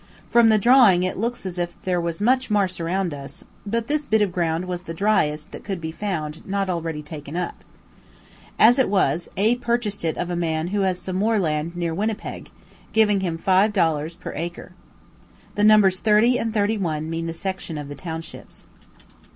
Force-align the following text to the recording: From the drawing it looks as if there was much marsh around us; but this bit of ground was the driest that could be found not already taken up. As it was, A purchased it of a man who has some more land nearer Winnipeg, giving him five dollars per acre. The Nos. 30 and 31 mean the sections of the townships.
From 0.31 0.49
the 0.49 0.57
drawing 0.57 1.03
it 1.03 1.19
looks 1.19 1.45
as 1.45 1.59
if 1.59 1.79
there 1.83 2.01
was 2.01 2.19
much 2.19 2.49
marsh 2.49 2.79
around 2.79 3.13
us; 3.13 3.43
but 3.67 3.85
this 3.85 4.03
bit 4.03 4.23
of 4.23 4.31
ground 4.31 4.65
was 4.65 4.81
the 4.81 4.95
driest 4.95 5.51
that 5.51 5.63
could 5.63 5.79
be 5.79 5.91
found 5.91 6.43
not 6.43 6.71
already 6.71 7.03
taken 7.03 7.37
up. 7.37 7.63
As 8.57 8.79
it 8.79 8.89
was, 8.89 9.29
A 9.37 9.57
purchased 9.57 10.03
it 10.03 10.17
of 10.17 10.31
a 10.31 10.35
man 10.35 10.69
who 10.69 10.79
has 10.81 10.99
some 10.99 11.17
more 11.17 11.37
land 11.37 11.75
nearer 11.77 11.93
Winnipeg, 11.93 12.49
giving 12.93 13.19
him 13.19 13.37
five 13.37 13.73
dollars 13.73 14.15
per 14.15 14.33
acre. 14.35 14.71
The 15.53 15.63
Nos. 15.63 15.97
30 15.99 16.39
and 16.39 16.51
31 16.51 17.07
mean 17.07 17.27
the 17.27 17.31
sections 17.35 17.77
of 17.77 17.87
the 17.87 17.93
townships. 17.93 18.65